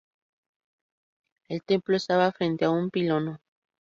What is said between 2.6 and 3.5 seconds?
a un pilono.